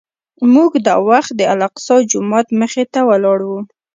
[0.53, 3.59] موږ دا وخت د الاقصی جومات مخې ته ولاړ وو.